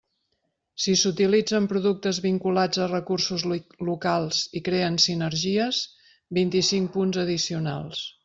[0.83, 3.45] Si s'utilitzen productes vinculats a recursos
[3.91, 5.83] locals i creen sinergies,
[6.41, 8.05] vint-i-cinc punts addicionals.